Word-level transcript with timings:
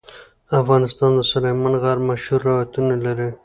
افغانستان 0.61 1.11
د 1.15 1.21
سلیمان 1.31 1.73
غر 1.81 1.97
مشهور 2.09 2.39
روایتونه 2.49 2.93
لري. 3.05 3.29